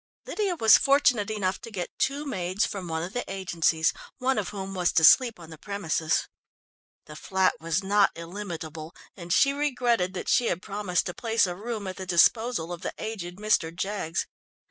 [0.25, 4.49] Lydia was fortunate enough to get two maids from one of the agencies, one of
[4.49, 6.27] whom was to sleep on the premises.
[7.05, 11.53] The flat was not illimitable, and she regretted that she had promised to place a
[11.55, 13.71] room at the disposal of the aged Mr.
[13.71, 14.25] Jaggs.